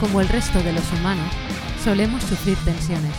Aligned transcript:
como 0.00 0.20
el 0.20 0.28
resto 0.28 0.62
de 0.62 0.72
los 0.72 0.92
humanos, 0.92 1.32
solemos 1.82 2.22
sufrir 2.22 2.58
tensiones. 2.64 3.14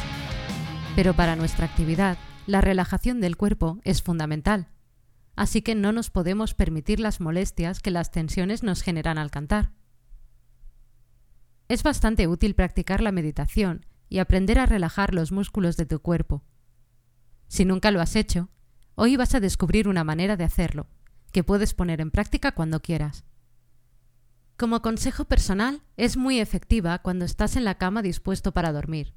Pero 0.95 1.15
para 1.15 1.35
nuestra 1.35 1.65
actividad, 1.65 2.17
la 2.45 2.61
relajación 2.61 3.19
del 3.19 3.35
cuerpo 3.35 3.79
es 3.83 4.01
fundamental. 4.01 4.67
Así 5.35 5.61
que 5.61 5.75
no 5.75 5.91
nos 5.91 6.09
podemos 6.09 6.53
permitir 6.53 6.99
las 6.99 7.19
molestias 7.19 7.79
que 7.79 7.91
las 7.91 8.11
tensiones 8.11 8.63
nos 8.63 8.81
generan 8.83 9.17
al 9.17 9.31
cantar. 9.31 9.71
Es 11.67 11.83
bastante 11.83 12.27
útil 12.27 12.55
practicar 12.55 13.01
la 13.01 13.11
meditación 13.11 13.85
y 14.09 14.19
aprender 14.19 14.59
a 14.59 14.65
relajar 14.65 15.13
los 15.13 15.31
músculos 15.31 15.77
de 15.77 15.85
tu 15.85 15.99
cuerpo. 15.99 16.43
Si 17.47 17.65
nunca 17.65 17.91
lo 17.91 18.01
has 18.01 18.15
hecho, 18.15 18.49
hoy 18.95 19.17
vas 19.17 19.35
a 19.35 19.39
descubrir 19.39 19.87
una 19.87 20.03
manera 20.03 20.37
de 20.37 20.43
hacerlo, 20.43 20.87
que 21.31 21.43
puedes 21.43 21.73
poner 21.73 22.01
en 22.01 22.11
práctica 22.11 22.53
cuando 22.53 22.81
quieras. 22.81 23.25
Como 24.57 24.81
consejo 24.81 25.25
personal, 25.25 25.81
es 25.97 26.17
muy 26.17 26.39
efectiva 26.39 26.97
cuando 26.97 27.25
estás 27.25 27.55
en 27.57 27.63
la 27.63 27.75
cama 27.75 28.01
dispuesto 28.01 28.53
para 28.53 28.73
dormir. 28.73 29.13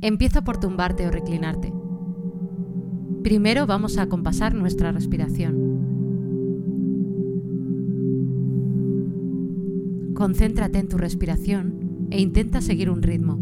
Empieza 0.00 0.44
por 0.44 0.60
tumbarte 0.60 1.08
o 1.08 1.10
reclinarte. 1.10 1.72
Primero 3.24 3.66
vamos 3.66 3.98
a 3.98 4.08
compasar 4.08 4.54
nuestra 4.54 4.92
respiración. 4.92 5.56
Concéntrate 10.14 10.78
en 10.78 10.88
tu 10.88 10.98
respiración 10.98 12.06
e 12.12 12.20
intenta 12.20 12.60
seguir 12.60 12.90
un 12.90 13.02
ritmo. 13.02 13.40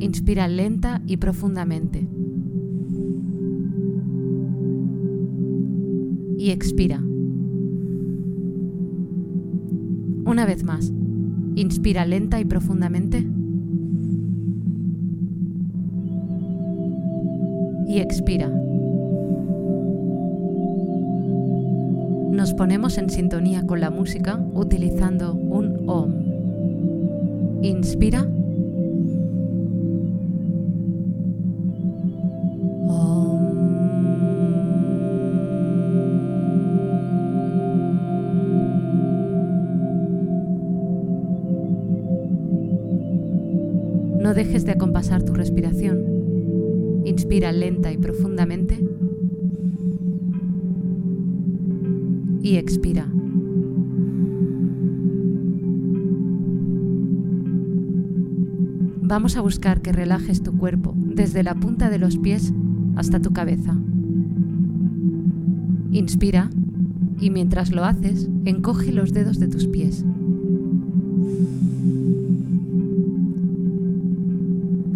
Inspira 0.00 0.48
lenta 0.48 1.02
y 1.06 1.18
profundamente. 1.18 2.08
Y 6.42 6.50
expira. 6.50 6.98
Una 10.26 10.44
vez 10.44 10.64
más, 10.64 10.92
inspira 11.54 12.04
lenta 12.04 12.40
y 12.40 12.44
profundamente. 12.44 13.24
Y 17.86 18.00
expira. 18.00 18.48
Nos 22.32 22.54
ponemos 22.54 22.98
en 22.98 23.08
sintonía 23.08 23.64
con 23.64 23.80
la 23.80 23.90
música 23.90 24.44
utilizando 24.52 25.34
un 25.34 25.88
OM. 25.88 26.10
Inspira. 27.62 28.26
Inspira 47.32 47.50
lenta 47.50 47.90
y 47.90 47.96
profundamente. 47.96 48.78
Y 52.42 52.56
expira. 52.56 53.06
Vamos 59.00 59.38
a 59.38 59.40
buscar 59.40 59.80
que 59.80 59.92
relajes 59.92 60.42
tu 60.42 60.58
cuerpo 60.58 60.92
desde 60.94 61.42
la 61.42 61.54
punta 61.54 61.88
de 61.88 61.98
los 61.98 62.18
pies 62.18 62.52
hasta 62.96 63.22
tu 63.22 63.32
cabeza. 63.32 63.78
Inspira 65.90 66.50
y 67.18 67.30
mientras 67.30 67.72
lo 67.72 67.86
haces, 67.86 68.28
encoge 68.44 68.92
los 68.92 69.14
dedos 69.14 69.38
de 69.38 69.48
tus 69.48 69.68
pies. 69.68 70.04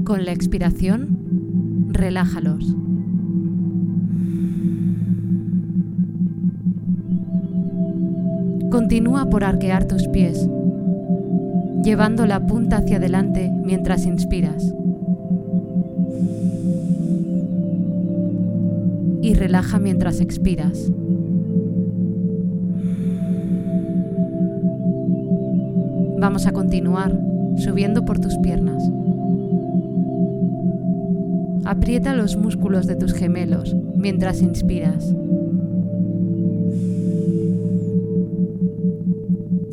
Con 0.04 0.26
la 0.26 0.32
expiración, 0.32 1.15
relájalos. 1.96 2.74
Continúa 8.70 9.30
por 9.30 9.44
arquear 9.44 9.86
tus 9.86 10.06
pies, 10.08 10.48
llevando 11.82 12.26
la 12.26 12.46
punta 12.46 12.78
hacia 12.78 12.98
adelante 12.98 13.50
mientras 13.64 14.04
inspiras. 14.06 14.74
Y 19.22 19.34
relaja 19.34 19.78
mientras 19.78 20.20
expiras. 20.20 20.92
Vamos 26.18 26.46
a 26.46 26.52
continuar 26.52 27.18
subiendo 27.56 28.04
por 28.04 28.18
tus 28.18 28.36
piernas. 28.38 28.82
Aprieta 31.66 32.14
los 32.14 32.36
músculos 32.36 32.86
de 32.86 32.94
tus 32.94 33.12
gemelos 33.12 33.74
mientras 33.96 34.40
inspiras. 34.40 35.12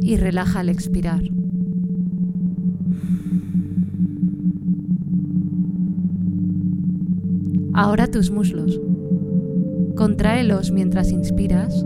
Y 0.01 0.17
relaja 0.17 0.61
al 0.61 0.69
expirar. 0.69 1.21
Ahora 7.73 8.07
tus 8.07 8.31
muslos. 8.31 8.81
Contráelos 9.95 10.71
mientras 10.71 11.11
inspiras. 11.11 11.85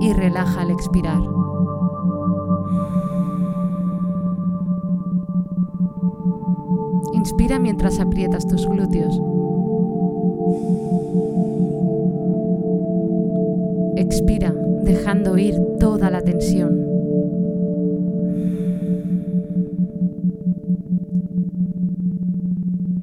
Y 0.00 0.12
relaja 0.14 0.62
al 0.62 0.72
expirar. 0.72 1.43
Inspira 7.24 7.58
mientras 7.58 8.00
aprietas 8.00 8.46
tus 8.46 8.68
glúteos. 8.68 9.18
Expira, 13.96 14.54
dejando 14.82 15.38
ir 15.38 15.54
toda 15.80 16.10
la 16.10 16.20
tensión. 16.20 16.78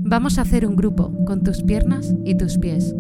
Vamos 0.03 0.37
a 0.37 0.43
hacer 0.43 0.67
un 0.67 0.75
grupo 0.75 1.11
con 1.25 1.41
tus 1.41 1.63
piernas 1.63 2.13
y 2.23 2.35
tus 2.35 2.59
pies. 2.59 2.95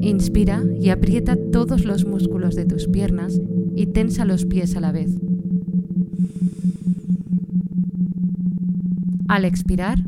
Inspira 0.00 0.62
y 0.80 0.90
aprieta 0.90 1.36
todos 1.50 1.84
los 1.84 2.06
músculos 2.06 2.54
de 2.54 2.66
tus 2.66 2.86
piernas 2.86 3.40
y 3.74 3.86
tensa 3.86 4.24
los 4.26 4.46
pies 4.46 4.76
a 4.76 4.80
la 4.80 4.92
vez. 4.92 5.25
Al 9.28 9.44
expirar, 9.44 9.98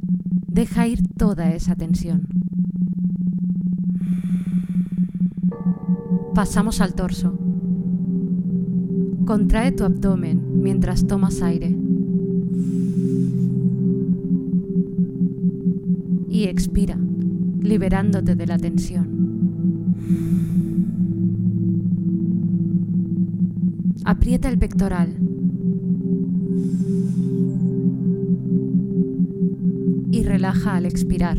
deja 0.47 0.87
ir 0.87 1.01
toda 1.17 1.53
esa 1.53 1.75
tensión. 1.75 2.29
Pasamos 6.35 6.81
al 6.81 6.95
torso. 6.95 7.37
Contrae 9.27 9.73
tu 9.73 9.83
abdomen 9.83 10.63
mientras 10.63 11.09
tomas 11.09 11.43
aire. 11.43 11.77
Y 16.29 16.45
expira, 16.45 16.97
liberándote 17.61 18.37
de 18.37 18.47
la 18.47 18.57
tensión. 18.57 19.09
Aprieta 24.05 24.49
el 24.49 24.59
pectoral 24.59 25.28
relaja 30.39 30.77
al 30.77 30.87
expirar. 30.87 31.37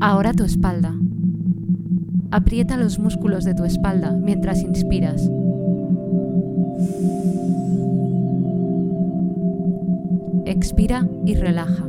Ahora 0.00 0.32
tu 0.32 0.42
espalda. 0.42 0.96
Aprieta 2.32 2.76
los 2.76 2.98
músculos 2.98 3.44
de 3.44 3.54
tu 3.54 3.64
espalda 3.64 4.18
mientras 4.20 4.62
inspiras. 4.62 5.30
Expira 10.44 11.06
y 11.24 11.34
relaja. 11.36 11.84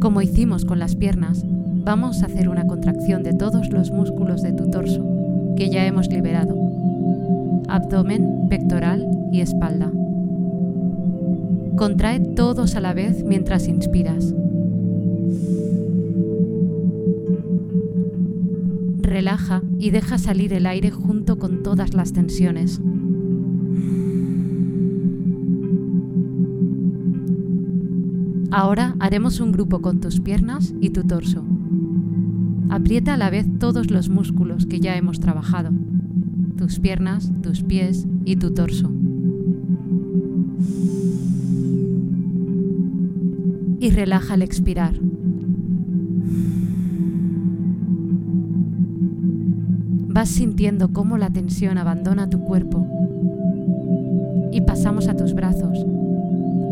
Como 0.00 0.20
hicimos 0.20 0.64
con 0.64 0.80
las 0.80 0.96
piernas, 0.96 1.44
vamos 1.46 2.24
a 2.24 2.26
hacer 2.26 2.48
una 2.48 2.66
contracción 2.66 3.22
de 3.22 3.34
todos 3.34 3.70
los 3.70 3.92
músculos 3.92 4.42
de 4.42 4.52
tu 4.52 4.68
torso 4.68 5.17
que 5.58 5.70
ya 5.70 5.84
hemos 5.86 6.08
liberado. 6.08 6.54
Abdomen, 7.66 8.46
pectoral 8.48 9.04
y 9.32 9.40
espalda. 9.40 9.90
Contrae 11.76 12.20
todos 12.20 12.76
a 12.76 12.80
la 12.80 12.94
vez 12.94 13.24
mientras 13.24 13.66
inspiras. 13.66 14.32
Relaja 19.00 19.62
y 19.80 19.90
deja 19.90 20.18
salir 20.18 20.52
el 20.52 20.64
aire 20.64 20.92
junto 20.92 21.40
con 21.40 21.64
todas 21.64 21.92
las 21.92 22.12
tensiones. 22.12 22.80
Ahora 28.52 28.94
haremos 29.00 29.40
un 29.40 29.50
grupo 29.50 29.82
con 29.82 29.98
tus 29.98 30.20
piernas 30.20 30.72
y 30.80 30.90
tu 30.90 31.02
torso. 31.02 31.42
Aprieta 32.70 33.14
a 33.14 33.16
la 33.16 33.30
vez 33.30 33.46
todos 33.58 33.90
los 33.90 34.10
músculos 34.10 34.66
que 34.66 34.80
ya 34.80 34.96
hemos 34.96 35.20
trabajado, 35.20 35.70
tus 36.56 36.78
piernas, 36.78 37.32
tus 37.42 37.62
pies 37.62 38.06
y 38.24 38.36
tu 38.36 38.52
torso. 38.52 38.92
Y 43.80 43.90
relaja 43.90 44.34
al 44.34 44.42
expirar. 44.42 44.94
Vas 50.08 50.28
sintiendo 50.28 50.92
cómo 50.92 51.16
la 51.16 51.30
tensión 51.30 51.78
abandona 51.78 52.28
tu 52.28 52.40
cuerpo. 52.40 52.86
Y 54.52 54.60
pasamos 54.62 55.08
a 55.08 55.16
tus 55.16 55.32
brazos. 55.32 55.86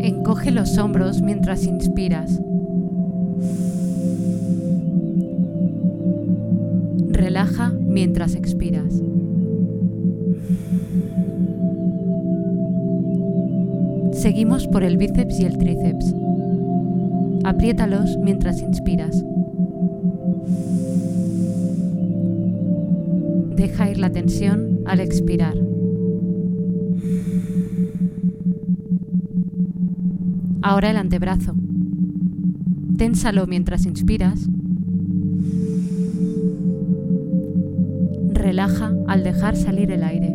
Encoge 0.01 0.51
los 0.51 0.77
hombros 0.77 1.21
mientras 1.21 1.65
inspiras. 1.65 2.39
Mientras 7.97 8.35
expiras. 8.35 9.01
Seguimos 14.11 14.67
por 14.67 14.83
el 14.83 14.97
bíceps 14.97 15.39
y 15.39 15.45
el 15.45 15.57
tríceps. 15.57 16.13
Apriétalos 17.43 18.15
mientras 18.17 18.61
inspiras. 18.61 19.25
Deja 23.55 23.89
ir 23.89 23.97
la 23.97 24.11
tensión 24.11 24.81
al 24.85 24.99
expirar. 24.99 25.55
Ahora 30.61 30.91
el 30.91 30.97
antebrazo. 30.97 31.55
Ténsalo 32.95 33.47
mientras 33.47 33.87
inspiras. 33.87 34.47
Relaja 38.47 38.93
al 39.07 39.25
dejar 39.25 39.57
salir 39.57 39.91
el 39.91 40.03
aire. 40.03 40.33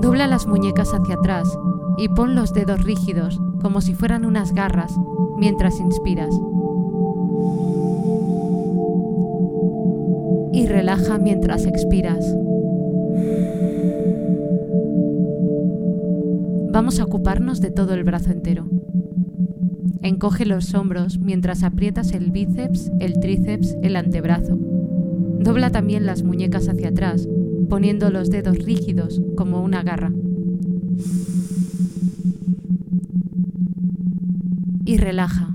Dobla 0.00 0.26
las 0.26 0.46
muñecas 0.46 0.94
hacia 0.94 1.16
atrás 1.16 1.46
y 1.98 2.08
pon 2.08 2.34
los 2.34 2.54
dedos 2.54 2.82
rígidos 2.82 3.38
como 3.60 3.82
si 3.82 3.92
fueran 3.92 4.24
unas 4.24 4.54
garras 4.54 4.98
mientras 5.36 5.78
inspiras. 5.78 6.34
Y 10.54 10.66
relaja 10.66 11.18
mientras 11.18 11.66
expiras. 11.66 12.34
Vamos 16.72 16.98
a 16.98 17.04
ocuparnos 17.04 17.60
de 17.60 17.70
todo 17.70 17.92
el 17.92 18.04
brazo 18.04 18.32
entero. 18.32 18.64
Encoge 20.02 20.46
los 20.46 20.74
hombros 20.74 21.18
mientras 21.18 21.62
aprietas 21.62 22.12
el 22.12 22.30
bíceps, 22.30 22.90
el 23.00 23.20
tríceps, 23.20 23.76
el 23.82 23.96
antebrazo. 23.96 24.58
Dobla 25.40 25.70
también 25.70 26.06
las 26.06 26.22
muñecas 26.22 26.68
hacia 26.68 26.88
atrás, 26.88 27.28
poniendo 27.68 28.10
los 28.10 28.30
dedos 28.30 28.58
rígidos 28.58 29.20
como 29.36 29.62
una 29.62 29.82
garra. 29.82 30.12
Y 34.86 34.96
relaja. 34.96 35.48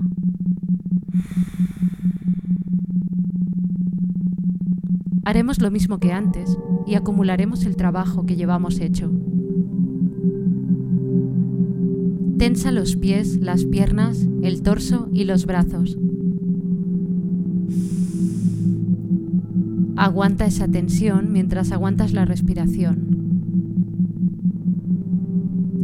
Haremos 5.24 5.60
lo 5.60 5.72
mismo 5.72 5.98
que 5.98 6.12
antes 6.12 6.56
y 6.86 6.94
acumularemos 6.94 7.64
el 7.66 7.74
trabajo 7.74 8.26
que 8.26 8.36
llevamos 8.36 8.78
hecho. 8.78 9.10
Tensa 12.46 12.70
los 12.70 12.94
pies, 12.94 13.40
las 13.40 13.64
piernas, 13.64 14.24
el 14.40 14.62
torso 14.62 15.08
y 15.12 15.24
los 15.24 15.46
brazos. 15.46 15.98
Aguanta 19.96 20.46
esa 20.46 20.68
tensión 20.68 21.32
mientras 21.32 21.72
aguantas 21.72 22.12
la 22.12 22.24
respiración. 22.24 23.08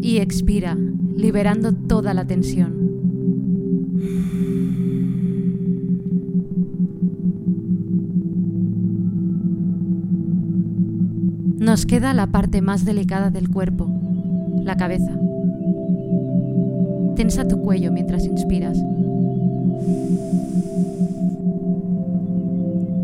Y 0.00 0.18
expira, 0.18 0.78
liberando 1.16 1.72
toda 1.72 2.14
la 2.14 2.28
tensión. 2.28 2.74
Nos 11.58 11.86
queda 11.86 12.14
la 12.14 12.28
parte 12.28 12.62
más 12.62 12.84
delicada 12.84 13.30
del 13.30 13.48
cuerpo, 13.48 13.90
la 14.62 14.76
cabeza. 14.76 15.18
Tensa 17.16 17.46
tu 17.46 17.60
cuello 17.60 17.92
mientras 17.92 18.24
inspiras. 18.24 18.78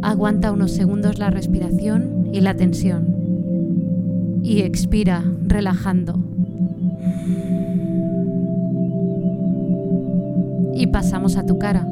Aguanta 0.03 0.53
unos 0.53 0.73
segundos 0.73 1.19
la 1.19 1.31
respiración 1.31 2.29
y 2.33 2.41
la 2.41 2.55
tensión. 2.55 3.07
Y 4.43 4.63
expira, 4.63 5.25
relajando. 5.47 6.19
Y 10.75 10.87
pasamos 10.87 11.37
a 11.37 11.45
tu 11.45 11.59
cara. 11.59 11.87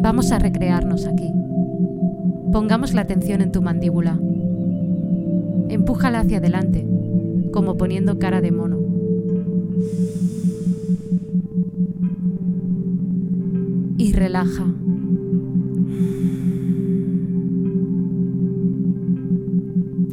Vamos 0.00 0.32
a 0.32 0.38
recrearnos 0.38 1.06
aquí. 1.06 1.32
Pongamos 2.52 2.92
la 2.92 3.02
atención 3.02 3.40
en 3.40 3.52
tu 3.52 3.62
mandíbula. 3.62 4.18
Empújala 5.68 6.20
hacia 6.20 6.38
adelante, 6.38 6.86
como 7.52 7.76
poniendo 7.76 8.18
cara 8.18 8.40
de 8.40 8.52
mono. 8.52 8.78
Relaja. 14.18 14.64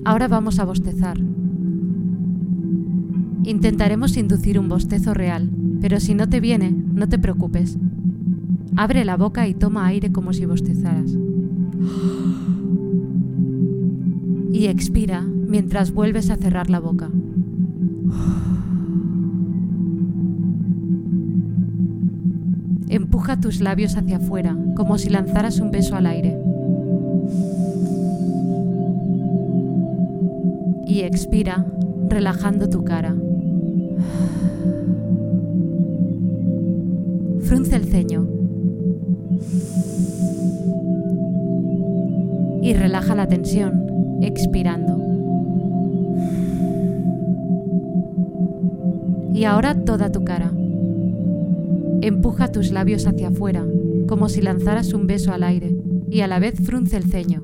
Ahora 0.05 0.27
vamos 0.27 0.59
a 0.59 0.65
bostezar. 0.65 1.17
Intentaremos 3.43 4.17
inducir 4.17 4.59
un 4.59 4.69
bostezo 4.69 5.13
real, 5.13 5.49
pero 5.81 5.99
si 5.99 6.13
no 6.13 6.29
te 6.29 6.39
viene, 6.39 6.71
no 6.71 7.09
te 7.09 7.19
preocupes. 7.19 7.77
Abre 8.75 9.05
la 9.05 9.17
boca 9.17 9.47
y 9.47 9.53
toma 9.53 9.87
aire 9.87 10.11
como 10.11 10.33
si 10.33 10.45
bostezaras. 10.45 11.17
Y 14.51 14.67
expira 14.67 15.21
mientras 15.21 15.91
vuelves 15.91 16.29
a 16.29 16.37
cerrar 16.37 16.69
la 16.69 16.79
boca. 16.79 17.09
Empuja 22.89 23.39
tus 23.39 23.61
labios 23.61 23.97
hacia 23.97 24.17
afuera, 24.17 24.55
como 24.75 24.97
si 24.97 25.09
lanzaras 25.09 25.59
un 25.59 25.71
beso 25.71 25.95
al 25.95 26.05
aire. 26.05 26.37
Y 30.85 31.01
expira, 31.01 31.65
relajando 32.09 32.69
tu 32.69 32.83
cara. 32.85 33.15
Frunce 37.41 37.75
el 37.75 37.85
ceño. 37.85 38.27
Y 42.61 42.73
relaja 42.73 43.15
la 43.15 43.27
tensión, 43.27 44.19
expirando. 44.21 44.95
Y 49.33 49.43
ahora 49.43 49.75
toda 49.83 50.11
tu 50.11 50.23
cara. 50.23 50.51
Empuja 52.01 52.51
tus 52.51 52.71
labios 52.71 53.07
hacia 53.07 53.29
afuera, 53.29 53.65
como 54.07 54.29
si 54.29 54.41
lanzaras 54.41 54.93
un 54.93 55.07
beso 55.07 55.33
al 55.33 55.43
aire, 55.43 55.75
y 56.09 56.21
a 56.21 56.27
la 56.27 56.39
vez 56.39 56.55
frunce 56.63 56.97
el 56.97 57.05
ceño. 57.05 57.43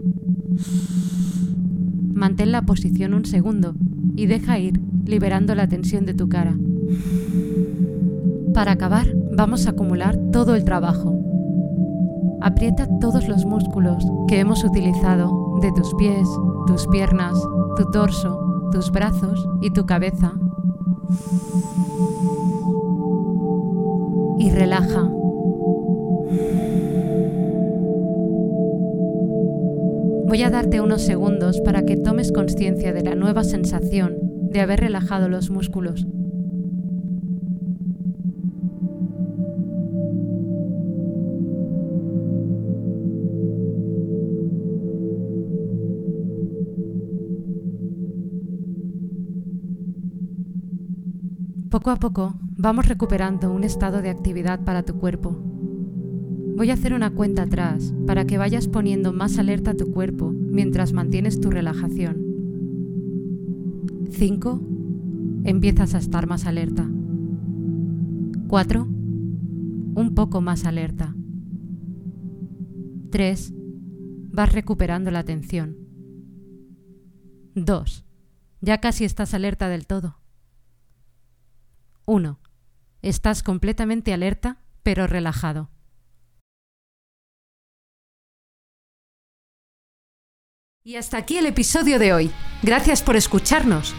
Mantén 2.13 2.51
la 2.51 2.63
posición 2.63 3.13
un 3.13 3.25
segundo 3.25 3.73
y 4.15 4.27
deja 4.27 4.59
ir, 4.59 4.79
liberando 5.05 5.55
la 5.55 5.67
tensión 5.67 6.05
de 6.05 6.13
tu 6.13 6.29
cara. 6.29 6.55
Para 8.53 8.73
acabar, 8.73 9.07
vamos 9.31 9.65
a 9.65 9.71
acumular 9.71 10.17
todo 10.31 10.55
el 10.55 10.63
trabajo. 10.63 11.17
Aprieta 12.41 12.87
todos 12.99 13.27
los 13.27 13.45
músculos 13.45 14.05
que 14.27 14.39
hemos 14.39 14.63
utilizado 14.63 15.59
de 15.61 15.71
tus 15.71 15.93
pies, 15.95 16.27
tus 16.67 16.87
piernas, 16.87 17.33
tu 17.75 17.89
torso, 17.91 18.69
tus 18.71 18.91
brazos 18.91 19.47
y 19.61 19.71
tu 19.71 19.85
cabeza 19.85 20.33
y 24.41 24.49
relaja. 24.49 25.07
Voy 30.25 30.41
a 30.41 30.49
darte 30.49 30.81
unos 30.81 31.03
segundos 31.03 31.61
para 31.61 31.83
que 31.83 31.95
tomes 31.95 32.31
conciencia 32.31 32.91
de 32.91 33.03
la 33.03 33.13
nueva 33.13 33.43
sensación 33.43 34.17
de 34.49 34.61
haber 34.61 34.79
relajado 34.79 35.29
los 35.29 35.51
músculos. 35.51 36.07
Poco 51.71 51.89
a 51.89 51.95
poco 51.95 52.33
vamos 52.57 52.85
recuperando 52.85 53.49
un 53.49 53.63
estado 53.63 54.01
de 54.01 54.09
actividad 54.09 54.59
para 54.65 54.83
tu 54.83 54.95
cuerpo. 54.95 55.41
Voy 56.57 56.69
a 56.69 56.73
hacer 56.73 56.93
una 56.93 57.11
cuenta 57.11 57.43
atrás 57.43 57.93
para 58.05 58.25
que 58.25 58.37
vayas 58.37 58.67
poniendo 58.67 59.13
más 59.13 59.37
alerta 59.37 59.71
a 59.71 59.75
tu 59.75 59.89
cuerpo 59.89 60.31
mientras 60.31 60.91
mantienes 60.91 61.39
tu 61.39 61.49
relajación. 61.49 62.17
5. 64.09 64.61
Empiezas 65.45 65.95
a 65.95 65.99
estar 65.99 66.27
más 66.27 66.45
alerta. 66.45 66.89
4. 68.49 68.83
Un 68.83 70.11
poco 70.13 70.41
más 70.41 70.65
alerta. 70.65 71.15
3. 73.11 73.53
Vas 74.33 74.51
recuperando 74.51 75.09
la 75.09 75.19
atención. 75.19 75.77
2. 77.55 78.05
Ya 78.59 78.81
casi 78.81 79.05
estás 79.05 79.33
alerta 79.33 79.69
del 79.69 79.87
todo. 79.87 80.20
1. 82.11 82.39
Estás 83.01 83.41
completamente 83.41 84.13
alerta, 84.13 84.57
pero 84.83 85.07
relajado. 85.07 85.69
Y 90.83 90.97
hasta 90.97 91.17
aquí 91.17 91.37
el 91.37 91.45
episodio 91.45 91.99
de 91.99 92.11
hoy. 92.11 92.31
Gracias 92.63 93.01
por 93.01 93.15
escucharnos. 93.15 93.95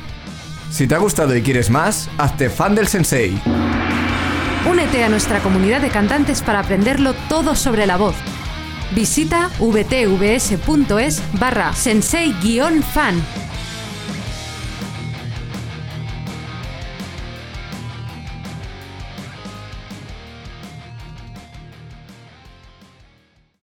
Si 0.71 0.87
te 0.87 0.95
ha 0.95 0.99
gustado 0.99 1.35
y 1.35 1.42
quieres 1.42 1.71
más, 1.71 2.11
hazte 2.19 2.50
fan 2.50 2.75
del 2.75 2.87
sensei. 2.87 3.40
Únete 4.71 5.04
a 5.04 5.09
nuestra 5.09 5.40
comunidad 5.40 5.81
de 5.81 5.88
cantantes 5.88 6.42
para 6.42 6.61
aprenderlo 6.61 7.14
todo 7.31 7.54
sobre 7.54 7.87
la 7.87 7.97
voz. 7.97 8.16
Visita 8.95 9.49
vtvs.es 9.59 11.23
barra 11.40 11.73
sensei-fan 11.73 13.23